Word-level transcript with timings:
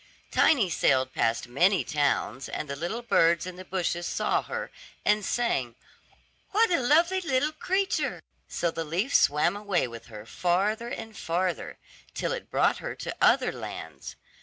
Tiny 0.31 0.67
sailed 0.67 1.13
past 1.13 1.47
many 1.47 1.83
towns, 1.83 2.49
and 2.49 2.67
the 2.67 2.75
little 2.75 3.03
birds 3.03 3.45
in 3.45 3.55
the 3.55 3.63
bushes 3.63 4.07
saw 4.07 4.41
her, 4.41 4.71
and 5.05 5.23
sang, 5.23 5.75
"What 6.49 6.71
a 6.71 6.79
lovely 6.79 7.21
little 7.21 7.51
creature;" 7.51 8.23
so 8.47 8.71
the 8.71 8.83
leaf 8.83 9.13
swam 9.13 9.55
away 9.55 9.87
with 9.87 10.07
her 10.07 10.25
farther 10.25 10.87
and 10.87 11.15
farther, 11.15 11.77
till 12.15 12.31
it 12.31 12.49
brought 12.49 12.79
her 12.79 12.95
to 12.95 13.15
other 13.21 13.51
lands. 13.51 14.15